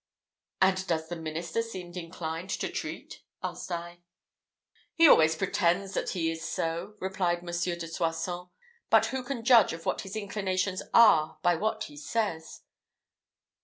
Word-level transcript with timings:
"And 0.63 0.87
does 0.87 1.09
the 1.09 1.15
minister 1.15 1.61
seem 1.61 1.91
inclined 1.93 2.49
to 2.49 2.69
treat?" 2.71 3.21
asked 3.43 3.71
I. 3.71 3.99
"He 4.95 5.07
always 5.07 5.35
pretends 5.35 5.93
that 5.93 6.09
he 6.09 6.31
is 6.31 6.43
so," 6.43 6.95
replied 6.99 7.43
Monsieur 7.43 7.75
de 7.75 7.87
Soissons. 7.87 8.47
"But 8.89 9.05
who 9.05 9.23
can 9.23 9.43
judge 9.45 9.73
of 9.73 9.85
what 9.85 10.01
his 10.01 10.15
inclinations 10.15 10.81
are 10.91 11.37
by 11.43 11.53
what 11.53 11.83
he 11.83 11.97
says? 11.97 12.63